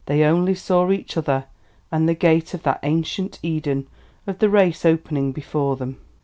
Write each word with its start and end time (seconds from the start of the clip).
They 0.07 0.23
only 0.23 0.55
saw 0.55 0.89
each 0.89 1.15
other 1.15 1.45
and 1.91 2.09
the 2.09 2.15
gate 2.15 2.55
of 2.55 2.63
that 2.63 2.79
ancient 2.81 3.37
Eden 3.43 3.85
of 4.25 4.39
the 4.39 4.49
race 4.49 4.83
opening 4.83 5.31
before 5.31 5.75
them. 5.75 5.99